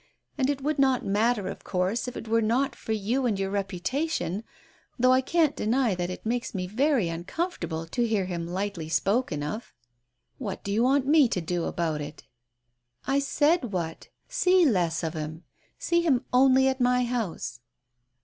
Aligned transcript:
And 0.35 0.49
it 0.49 0.63
would 0.63 0.79
not 0.79 1.05
matter, 1.05 1.47
of 1.47 1.63
course, 1.63 2.07
if 2.07 2.17
it 2.17 2.27
were 2.27 2.41
not 2.41 2.75
for 2.75 2.91
you 2.91 3.27
and 3.27 3.37
your 3.37 3.51
reputation, 3.51 4.43
though 4.97 5.11
I 5.13 5.21
can't 5.21 5.55
deny 5.55 5.93
that 5.93 6.09
it 6.09 6.25
makes 6.25 6.55
me 6.55 6.65
very 6.65 7.07
uncomfortable 7.07 7.85
to 7.85 8.07
hear 8.07 8.25
him 8.25 8.47
lightly 8.47 8.89
spoken 8.89 9.43
of."" 9.43 9.75
What 10.39 10.63
do 10.63 10.71
you 10.71 10.81
want 10.81 11.05
me 11.05 11.27
to 11.29 11.39
do 11.39 11.65
about 11.65 12.01
it?" 12.01 12.23
"I 13.15 13.19
said 13.19 13.65
what. 13.73 14.07
See 14.27 14.65
less 14.65 15.03
of 15.03 15.13
him. 15.13 15.43
See 15.77 16.01
him 16.01 16.25
only 16.33 16.67
at 16.67 16.81
my 16.81 17.03
house." 17.05 17.59